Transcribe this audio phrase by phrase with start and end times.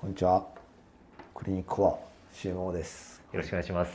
[0.00, 0.46] こんにちは。
[1.34, 3.20] クリニックコア CMO です。
[3.32, 3.90] よろしくお願いします。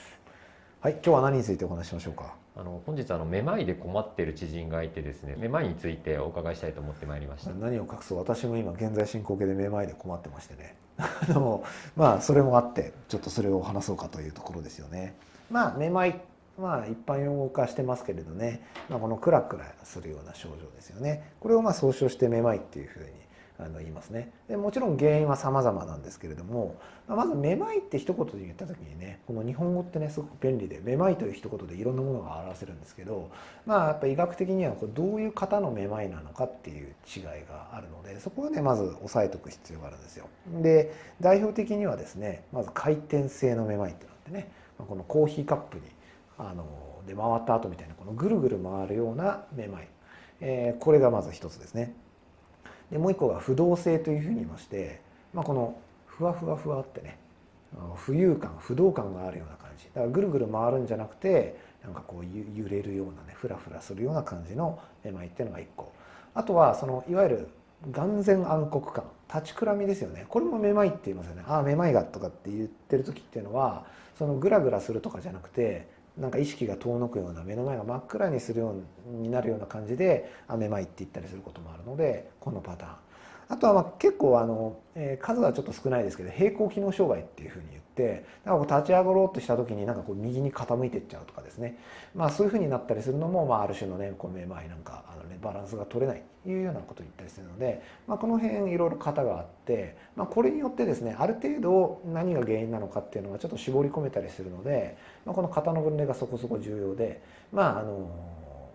[0.81, 2.35] はい、今日は何についてお話ししましょうか？
[2.57, 7.51] あの本日あのめまいで困っている知人がいてですね、めまいについてお伺いしたいと思ってまいりました。
[7.51, 10.75] 何を隠そう、私も今現在進行形でめまいで困ってましてね。
[10.99, 11.63] あの
[11.95, 15.15] まあそれもあって、ちょっとそれを話そうかというところですよね。
[15.49, 16.19] まあめまい、
[16.59, 21.31] まあ一般用語化してますけれどね、まあ、このクラクラするような症状ですよね。
[21.39, 23.05] これをまあ総称してめまいっていうふうに
[23.59, 24.31] あの言いますね。
[24.47, 26.75] でもちろん原因は様々なんですけれども、
[27.07, 33.29] ま、ずめまいって一言で言った時にねこの日本語ってねすごく便利でめまいという一言でいろんなものが表せるんですけど
[33.65, 40.27] まあやっぱ医学的にはこうどういう方のめまいなのかっていう違いがあるのでそこはねまず押さえておく必要があるんですよ。
[40.61, 45.83] で代表的にはですねまず回転性のめまいってなってねこのコーヒーカップに
[46.39, 46.65] あの
[47.07, 49.87] で回った後みたいなこのぐるぐる回るようなめまい、
[50.41, 51.93] えーこれがまず一つですね。
[52.91, 55.01] でもう一個が不動性というふうに言いまして、
[55.33, 57.17] まあ、このふわふわふわってね
[58.05, 59.85] 浮遊感不動感があるような感じ。
[59.85, 65.91] だからぐるぐる回るんじゃなくてなんかこう揺れるようなねふらふらするような感じのめまいっていうのが一個。
[66.35, 67.47] あとはそのいわゆる
[67.91, 69.03] 眼前暗黒感。
[69.33, 70.27] 立ちくらみですよね。
[70.29, 71.43] これもめまいって言いますよね。
[71.47, 73.83] ああめまいがとかって言ってる時っていうのは
[74.15, 78.75] そのグラグラするとかじゃなくてなんか意識が遠のくような目の前が真っ暗にするよ
[79.07, 82.95] うになるような感じであめまいって言ったりすることもあるのでこのパターン。
[83.49, 91.77] あとはまあ結構あの、えー数はちょっと少ないですけど平行機能障害っていうふうに言ってなんかこう立ち上がろうとした時になんかこう右に傾いていっちゃうとかですね。
[92.15, 107.21] まあそういうふうになったりするのも、まあ、ある種のねこうめまいなんかあの、ね、バランスが取れないというようなことを言ったりするので、まあ、この辺いろいろ型があって、まあ、これによってですねある程度何が原因なのかっていうのがちょっと絞り込めたりするので、まあ、この型の分類がそこそこ重要で
[107.51, 108.09] まああの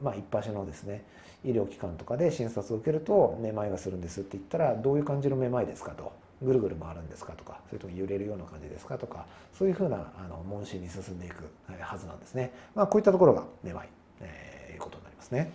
[0.01, 1.05] まあ一般のですね
[1.45, 6.13] 医療機関とかで診察を受けるとめまいがするんですって言ったらどういう感じのめまいですかと。
[6.43, 11.45] ぐるぐる回るんですかとかそれとも揺れるような感じですかとかそういうふうなあの問診に進んでいく
[11.81, 12.53] はずなんですね。
[12.75, 13.89] まあ、こういったところがめまい、
[14.21, 15.51] えーいうことになりますね。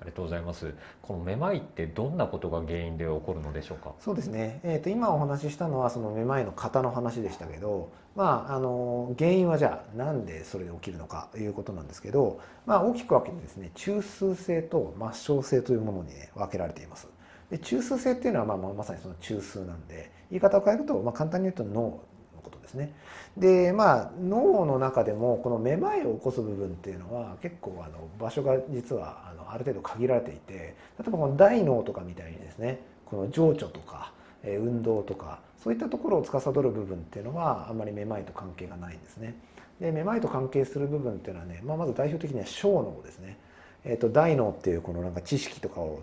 [0.00, 0.72] ありがとうございます。
[1.02, 3.92] このめまいってどんなことが原因で起こるのでしょうか？
[3.98, 17.08] そうですね、えー、と今お話ししたのはそのめまいの型の話でしたけど、まあ、あの原因はじゃあなんでそれで起きるのかということなんですけど、まあ、大きく分けてですね中枢性と末梢性というものに、ね、分けられています。
[17.50, 22.00] で中枢性っていうのはまあまあまさにその中枢なんで言い方を変えると、まあ、簡単に言うと脳の
[22.42, 22.92] ことですね。
[23.36, 30.74] でまあ脳の中でもこのめまいを起こす部分っていうのは結構あの場所が実はあのある程度限られていて例
[31.06, 34.12] えばこの大脳とかみたいにですねこの情緒とか
[34.44, 39.34] 運動とかそういったところを司る部分っていうのはあんまりめまいと関係がないんですね。
[39.80, 43.38] でめまいと関係する部分っていうのはね、まあ、まず代表的には小脳ですね。
[43.84, 46.00] えー、と大脳っていうこのなんか知識とかを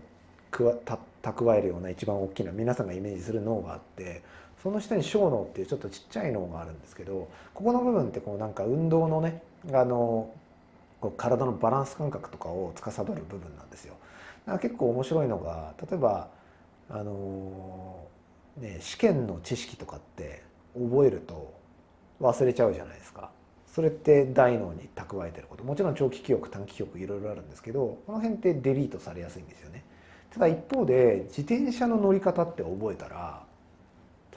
[0.51, 4.23] 蓄えるような一番大きな皆さんがイメージする脳があって
[4.61, 9.41] その下に小脳っていうちょっとちっちゃい脳があるんですけどここの部分ってこうなんか運動のね
[9.72, 10.33] あの
[11.01, 13.95] こう体のバランス感覚とかを司る部分なんですよ。
[14.45, 16.29] だから結構面白いのが例えば
[16.89, 18.06] あの
[18.57, 20.44] ね、試験の知識とかって
[20.75, 21.53] 覚えると
[22.22, 23.29] 忘れちゃうじゃないですか。
[23.67, 29.83] それって大脳に蓄えてることもちろん長期記憶短期記憶いろいろあるんですけどこの辺ってデリートされやすいんですよね。
[30.35, 33.41] ただ一方で自転車の乗り方って覚えたら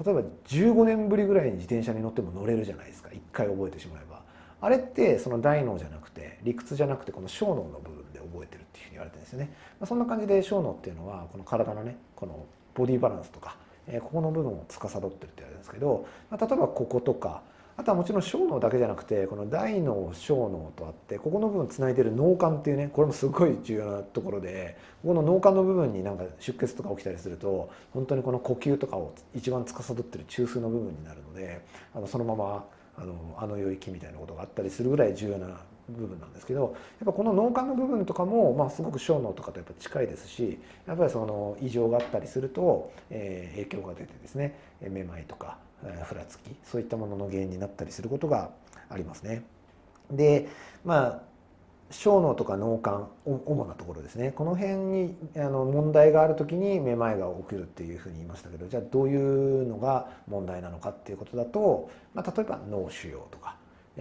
[0.04, 3.10] 例えば15年ぶりぐらいに自転車に乗っても乗れるじゃないですか。
[3.12, 4.22] 一回覚えてしまえば。
[4.60, 9.50] あれってその大脳じゃなくて理屈じゃなくてこの小脳の部分で覚えてるっていうふうに言われてるんですよね、
[9.81, 12.44] まあ、そんな感じで小脳っていうのはこの体のねこの
[12.75, 13.56] ボディバランスとか、
[13.87, 17.42] えーここの部分を司ってるって言われるんですけど、まあ、例えばこことか
[17.78, 32.65] あとはもちろん小脳だけじゃなくてこの大脳小脳とあってここの部分をつないでる脳幹っていうねこれもすごい重要なところでここの脳幹の部分になんか出血とか起きたりすると本当にこの呼吸とかを一番司ってる中枢の部分になるのであのそのまま
[32.97, 35.47] あのあの領域みたいなことがあったりするぐらい重要な
[35.88, 36.72] 部分なんですけどやっ
[37.06, 45.59] ぱこの脳幹の部分とかも、まあ、すごく小脳とかとやっぱ近いですしやっぱりその異常があったりすると、えー影響が出てですねめまいとか
[46.05, 48.50] ふらつきそういったものの原因になったりすることが
[48.88, 49.44] ありますね。
[50.11, 50.49] で
[50.85, 51.29] まあ
[51.91, 52.91] 小脳とか脳幹
[53.47, 63.56] 主なところですねこの辺にあの問題がある時にめまいが起きるっていうふうに言いましたけどじゃあどういうのが問題なのかっていうことだと、まあ、例えば脳腫瘍とか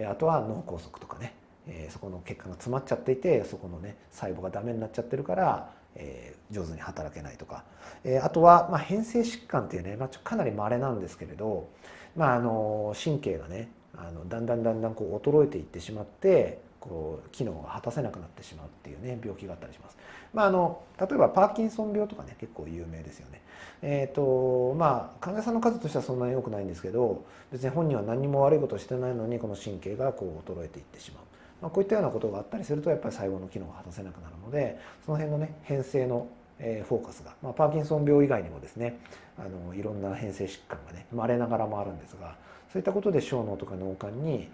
[0.06, 1.34] あとは脳梗塞とかね、
[1.66, 7.64] えそこの血管が詰まっちゃっていてそこのね細胞がダメになっちゃってるから、えー上手に働けないとか、
[8.04, 11.68] えーあとは、まあ、変性疾患っていうね、まあ、ちょかなり稀なんですけれど、
[12.16, 19.98] まあ、あの神経がねあのだんだんだんだんこう衰えていってしまってこう機能が果たせなくなってしまうっていうね病気があったりします。
[20.32, 23.42] まあ、あの例えばパーキンソン病とかね結構有名ですよね。
[23.82, 31.24] えーとまあ、患者さんの数としてはそんなに多くないんですけど別に本人は何も悪いことをしてないのにこの神経がこう衰えていってしまう。
[31.60, 36.28] まあ、こういったようなことがあったりするとやっぱり細胞の機能が果たせなくなるのでその辺のね変性の
[36.58, 38.98] フォーカスが、まあ、パーキンソン病以外にもですね
[39.38, 42.36] あのいろんな変性疾患がねまれながらもあるんですが
[42.72, 44.50] そういったことで小脳とか脳幹に、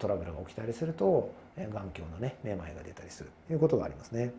[0.00, 4.32] トラブルが起きたりすると眼鏡のねめまいが出たりするということがありますね。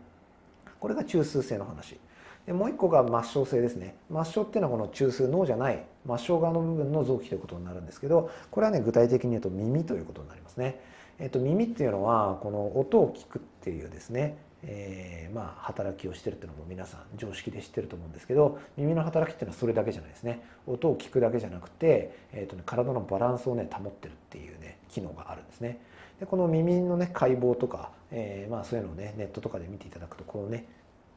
[0.78, 1.98] これが中枢性の話。
[2.46, 3.94] でもう一個が末梢性ですね。
[4.10, 10.78] 末梢っていうのはこの中枢脳じゃない末梢側の部分の臓器ということになるんですけどこれはね具体的に言うと耳ということになりますね。
[11.18, 20.42] えっと、耳っていうのはこの音を聞くっていうですねえー、まあ働きをしてるっていうのも皆さん常識で知ってると思うんですけど耳の働きっていうのはそれだけじゃないですね。
[20.66, 25.80] 音を聞くだけじゃなくて、えーとね、体のバランスをね保ってるっていうね機能があるんですね。
[26.18, 30.66] でこの耳のね解剖とか、えー、まあそういうのをねネットとかで見ていただくとこのね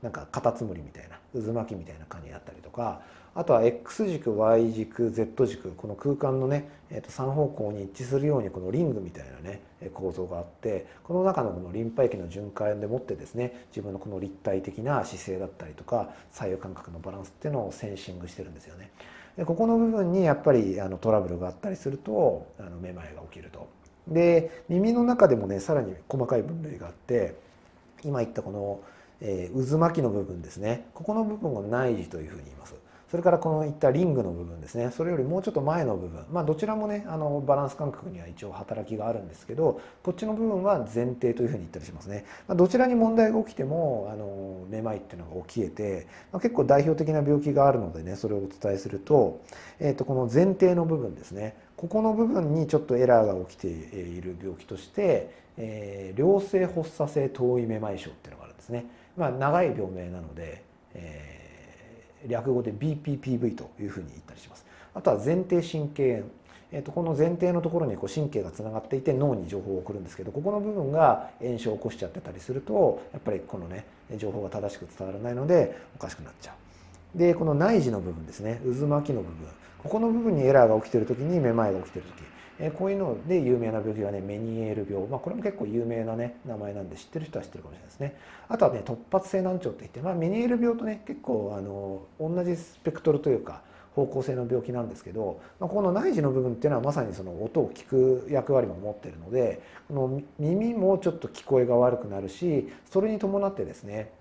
[0.01, 3.01] なんかカタツムリみたいな渦巻きみたいな感じだったりとか
[3.37, 9.61] あとは X 軸 Y 軸 Z 軸この空間のね、えー、と3方向に一致するようにこのリングみたいなね
[9.93, 18.89] 構造があってこの中のこのリンパ液の循環でもってですね自分のこの立体的な姿勢だったりとか左右感覚のバランスっていうのをセンシングしてるんですよね。
[19.37, 23.67] でここの部分にやっぱりあのトラブルがあったりするとあのめまいが起きると。
[24.07, 27.35] で耳の中でもねさらに細かい分類があって
[28.03, 28.79] 今言ったこの、
[29.21, 32.73] えー、渦巻きの部分ですねここの部分を内耳というふうに言います。
[33.09, 34.91] それからこのいったリングの部分ですね。
[34.91, 36.25] それよりもうちょっと前の部分。
[36.29, 49.41] まあどちらもねあのバランス感覚には一応働きがあるんですけどこっちの部分は前提というふうに言ったりしますね、まあ、どちらに問題が起きてもあのめまいっていうのが起きえて、まあ、結構代表的な病気があるのでねそれをお伝えすると,、
[49.79, 51.55] えー、とこの前提の部分ですね。
[51.77, 58.85] ここの部分にちょっとエラーが起きている病気として、えー、良性発作性頭位めまい症っていうのがあるんですね。
[59.15, 60.63] まあ、長い病名なので、
[60.95, 61.36] えー
[62.25, 64.65] 略語で BPPV というふうに言ったりします。
[64.93, 66.25] あとは前庭神経炎。
[66.69, 73.85] えー、とこの前庭のところにこう神経がつながっていて脳に情報を送るんですけどここの部分が炎症を起こしちゃってたりするとやっぱりこのね
[74.17, 76.53] 情報が正しく伝わらないのでおかしくなっちゃ
[77.15, 77.17] う。
[77.17, 79.47] でこの内耳の部分ですね渦巻きの部分
[79.81, 82.21] ここの部分にエラーが起きてる時にめまいが起きてる時
[82.59, 88.15] えこういうので有名な病気がねメニエール病、まあ、これも結構有名なね名前なんで知ってる人は知ってるかもしれないですね。
[88.49, 93.61] あとはね突発性難聴っていって、まあ、メニエール病とね結構あの同じスペクトルというか
[93.97, 104.11] 方向性の病気なんですけど、まあ、この内耳の部分っていうのはまさにその音を聞く役割も持ってるのでこの耳もちょっと聞こえが悪くなるしそれに伴ってですね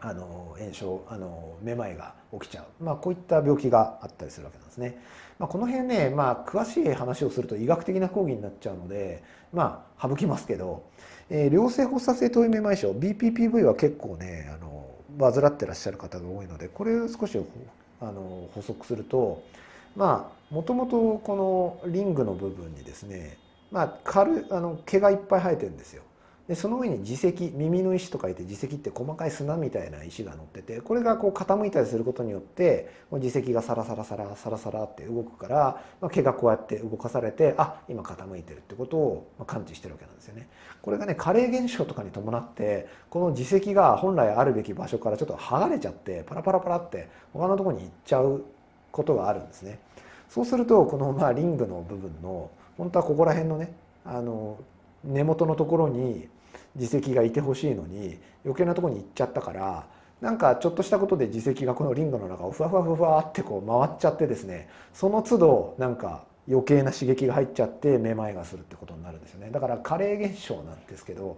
[0.00, 5.00] あの炎症あのめまいが起きちゃう、まあ、こういった病気があったりするわけなんですね。
[5.38, 9.22] まあ、この辺ね、まあ、詳しい話をすると医学的な講義になっちゃうので、
[9.52, 10.84] まあ、省きますけど、
[11.30, 14.88] えー、良性発作性頭位めまい症 BPPV は結構ねあの
[15.32, 17.38] 患ってらっしゃる方が多いのでこれを少し
[18.00, 19.42] あの補足すると
[19.96, 23.36] まあもともとこのリングの部分にですね
[23.70, 26.02] まあ、軽あの毛がいっぱい生えてるんですよ。
[26.48, 40.48] でその上に耳石耳の石と書いて耳石って細かい砂みたいな石が乗っててこれがこう傾いたりすることによって耳石がサラサラサラサラサラって動くから、まあ、毛がこうやって動かされてあ今傾いてるってことを感知してるわけなんですよね。
[40.80, 48.42] これがね加齢現象とかに伴ってこの耳石が本来あるべき場所からちょっと剥がれちゃってパラパラパラって他のとこに行っちゃう
[48.90, 49.80] ことがあるんですね。
[50.30, 53.74] そうするとこのまあリングの部分の本当はここら辺のね
[54.06, 54.56] あの
[55.04, 56.26] 根元のところに
[56.76, 59.86] 自責がいてほしいのに余計なとこに行っちゃったから
[60.20, 69.50] なんかちょっとしたことで自責がこのリングの中をふわふわふわってこう回っちゃってですねその都度なんか余計な刺激が入っちゃってめまいがするってことになるんですよね。
[69.50, 71.36] だから加齢現象なんですけど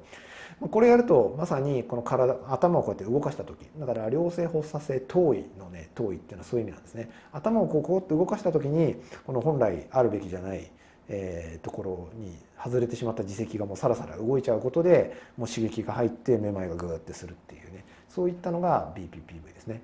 [0.70, 7.10] これやるとまさにこの体頭をこうやって動かした時だから良性発作性頭位のね頭位っていうのはそういう意味なんですね。
[7.32, 8.96] 頭をこうこうって動かした時に
[9.26, 10.70] この本来あるべきじゃない
[11.12, 19.82] えー、ところに外れてしまった耳石がもうさらさら動いちゃうことでもう刺激が入ってめまいがグーってするっていうねそういったのが BPPV ですね。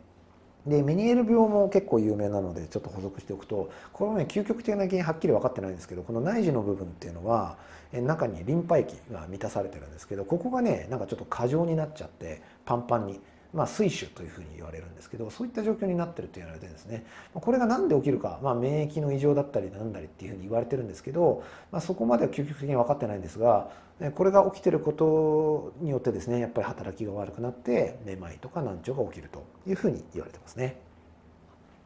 [0.67, 7.57] でメニエル病も結構有名なのでちょっと補足しておくとこのね究極的な原因はっきり分かってないんですけどこの内耳の部分っていうのは
[7.93, 13.21] 中にリンパ液が満たされてるんですけどここがねなんかちょっと過剰になっちゃってパンパンに
[13.55, 23.71] まあ、水腫というふうに言われるんですけどそういった状況になってると言われてですねこれが何で起きるか、まあ、免疫の異常だったりなんだりっていうふうに言われてるんですけど、まあ、そこまでは究極的に分かってないんですが
[24.15, 30.86] これが起きてることによってですねやっぱり働きが悪くなってめまいとか難聴が起きるというふうに言われてますね。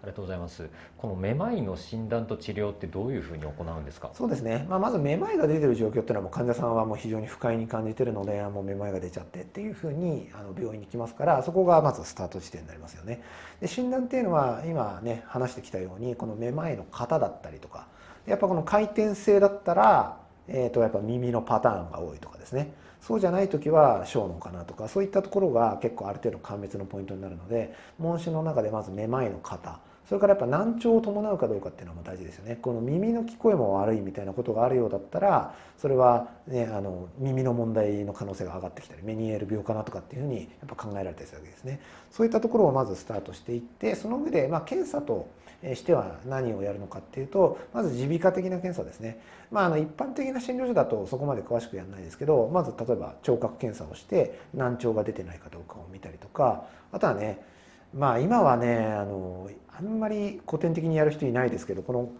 [0.03, 0.69] ありがとうございます。
[0.97, 4.11] このめまいの診断と治療ってどういうふうに行うんですか？
[4.15, 4.67] そうですね。
[4.69, 13.23] まあ、まずめまいが出てる状況っていうのはもう患者さんはもう非常に不快に感じてるので、もうめまいが出ちゃってっていうふうにあの病院に来ますから、そこがまずスタート地点になりますよね。
[13.61, 17.87] で診断っていうのは今ね話してきたようにこのめまいの型だったりとか、
[18.27, 20.17] やっぱこの回転性だったら、
[20.49, 22.73] えー、とやっぱ耳のパターンが多いとかですね。
[23.01, 29.81] そうじゃない時は小脳かなとかそういったところが結構ある程度鑑別のポイントになるので問診の中でまずめまいの型
[30.11, 32.59] それからやっぱ難聴を伴うかどうかっていうのも大事ですよね。
[32.61, 41.79] この耳の聞こえも悪いみたいなことがあるようだったらそれは、ね、あの耳の問題の可能性が上がってきたりメニエール病かなとかっていうふうにやっぱ考えられたりするわけですね。
[42.11, 45.29] そういったところをまずスタートしていってその上で、まあ、検査と
[45.77, 49.21] しては何をやるのかっていうとまず耳鼻科的な検査ですね、
[49.53, 57.49] まあ、あの一般的な診療所だとそこまで詳しくやらないですけどまず例えば聴覚検査をして難聴が出てないかどうかを見たりとかあとはね
[57.95, 62.11] まあ今はねあのあんまり古典的にやる人いないですけどこの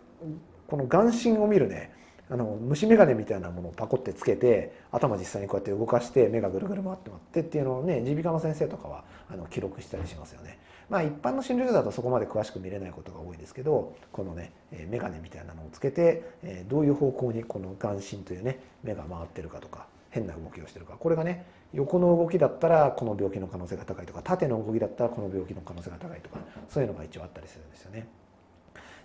[0.67, 1.93] この眼神を見るね
[2.31, 10.59] あの虫眼鏡みたいなものをパコってつけて頭実際にこうやって動かして目がぐるぐる回って回ってっていうのをね耳鼻科の先生とかはあの記録したりしますよね。
[10.89, 16.23] まあ一般の診療所だとそこまで詳しく見れないことが多いですけどこのね眼鏡みたいなのをつけて
[16.69, 28.09] どういう方向にこの眼神というね目が回ってるかとか変な動きをしてるかこれがね横の動きだったらこの病気の可能性が高いとか縦の動きだったらこの病気の可能性が高いとかそういうのが一応あったりするんですよね。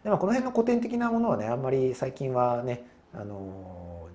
[0.03, 4.07] でまあ、この辺の古典的なものはねあんまり最近はねあの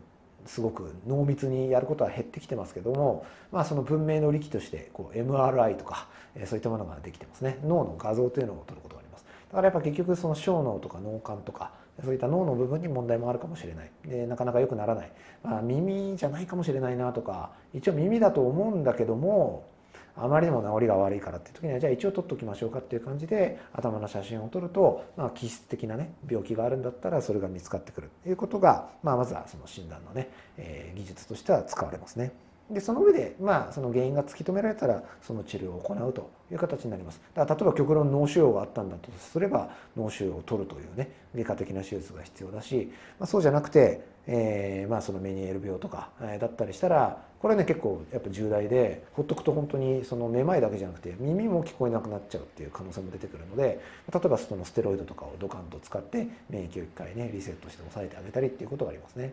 [0.46, 19.68] すごく濃密にやることは減ってきてますけども、まあ、その文明の利器としてこう MRI とかえそういったものができてますね脳の画像というのを取ることがありますだからやっぱ結局その小脳とか脳幹とかそういった脳の部分に問題もあるかもしれないでなかなか良くならない、まあ、耳じゃないかもしれないなとか一応耳だと思うんだけども
[20.16, 32.32] あまりにも治りが悪いからっていう時にはじゃあ一応取っときましょうかっていう感じで頭の写真を撮ると、まあ、気質的なね病気があるんだったらそれが見つかってくるっていうことが、まあ、まずはその診断のね、えー、技術としては使われますね。
[32.70, 53.80] でその上で、まあ、その原因が突き止められたらその治療を行うという形になりますだから例えば極論脳腫瘍があったんだとすれば脳腫瘍を取るというね外科的な手術が必要だし、まあ、そうじゃなくて、えー、まあそのメニエール病とか、え、だったりしたらこれね結構やっぱ重大でほっとくと本当にそのめまいだけじゃなくて耳も聞こえなくなっちゃうっていう可能性も出てくるので
[54.12, 59.32] 例えばそのステロイドとかをドカンと使って免疫を一回ねリセットして抑えてあげたりっていうことがありますね。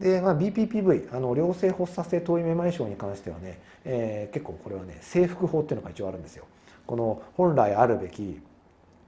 [0.00, 6.44] で、まあ、BPPV あの良性発作性遠位めまい症に関してはね、えー、結構これはね制服法っていうのが一応あるんですよ。
[6.86, 8.40] この本来あるべき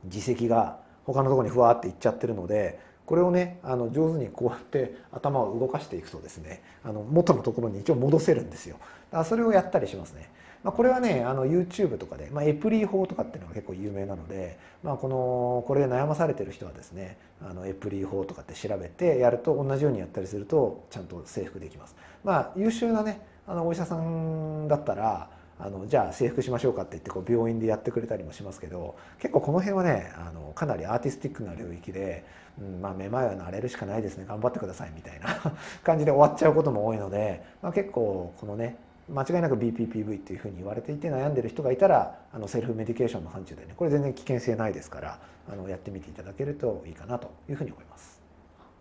[0.05, 8.76] 耳石が他のところにふわっていっちゃってるのでこれをねあの上手にこうやって頭を動かしていくとですねあの元のところに一応戻せるんですよ。
[9.11, 10.31] だからそれをやったりしますね。
[10.67, 21.95] まあ、これはねあの YouTube とかで、まあ、エプリ法とかっていうのが結構有名なので、まあ、このこれで悩まされてる人はですねあのエプリ法とかって調べてやると同じようにやったりするとちゃんと征服できます。
[22.25, 25.31] まあ、優秀なねあのお医者さんだったら
[25.61, 32.25] あのじゃあ整復しましょうかって言ってこう病院でやってくれたりもしますけど結構この辺はねあのかなりアーティスティックな領域で、
[32.61, 35.53] うん、まあめまいは慣れるしかないですね頑張ってくださいみたいな
[35.85, 38.77] 感じで終わっちゃうことも多いので、まあ、結構このね
[39.09, 48.21] 間違いなく BPPV っていうふうに言われていて悩んでる人がいたらあのセルフメディケーションの範疇でねこれ全然危険性ないですからあのやってみていただけるといいかなというふうに思います。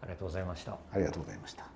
[0.02, 0.74] ありがとうございました。
[0.74, 1.75] ありがとうございました。